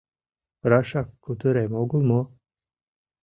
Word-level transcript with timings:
—Рашак 0.69 1.07
кутырем 1.23 1.71
огыл 1.81 2.01
мо?! 2.09 2.21